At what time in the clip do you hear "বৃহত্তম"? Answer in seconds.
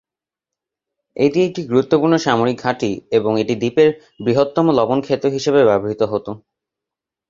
4.23-4.65